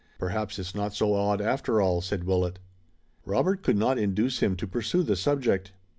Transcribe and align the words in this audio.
"Perhaps 0.17 0.57
it's 0.57 0.73
not 0.73 0.95
so 0.95 1.13
odd 1.13 1.41
after 1.41 1.79
all," 1.79 2.01
said 2.01 2.23
Willet. 2.23 2.57
Robert 3.23 3.61
could 3.61 3.77
not 3.77 3.99
induce 3.99 4.39
him 4.39 4.55
to 4.55 4.65
pursue 4.65 5.03
the 5.03 5.15
subject. 5.15 5.73